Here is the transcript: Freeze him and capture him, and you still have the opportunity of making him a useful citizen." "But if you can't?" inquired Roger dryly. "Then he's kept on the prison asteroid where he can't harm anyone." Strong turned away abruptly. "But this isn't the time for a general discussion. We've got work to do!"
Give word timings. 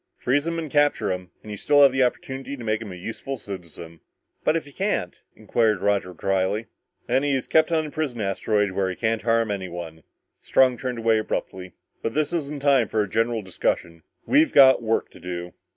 Freeze 0.17 0.47
him 0.47 0.57
and 0.57 0.71
capture 0.71 1.11
him, 1.11 1.29
and 1.43 1.51
you 1.51 1.57
still 1.57 1.83
have 1.83 1.91
the 1.91 2.01
opportunity 2.01 2.55
of 2.55 2.59
making 2.61 2.87
him 2.87 2.93
a 2.93 2.95
useful 2.95 3.37
citizen." 3.37 3.99
"But 4.43 4.55
if 4.55 4.65
you 4.65 4.73
can't?" 4.73 5.21
inquired 5.35 5.79
Roger 5.79 6.11
dryly. 6.15 6.65
"Then 7.05 7.21
he's 7.21 7.45
kept 7.45 7.71
on 7.71 7.85
the 7.85 7.91
prison 7.91 8.19
asteroid 8.19 8.71
where 8.71 8.89
he 8.89 8.95
can't 8.95 9.21
harm 9.21 9.51
anyone." 9.51 10.01
Strong 10.39 10.79
turned 10.79 10.97
away 10.97 11.19
abruptly. 11.19 11.73
"But 12.01 12.15
this 12.15 12.33
isn't 12.33 12.63
the 12.63 12.67
time 12.67 12.87
for 12.87 13.03
a 13.03 13.07
general 13.07 13.43
discussion. 13.43 14.01
We've 14.25 14.51
got 14.53 14.81
work 14.81 15.11
to 15.11 15.19
do!" 15.19 15.53